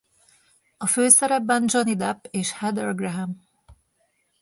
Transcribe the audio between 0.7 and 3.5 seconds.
A főszerepben Johnny Depp és Heather Graham.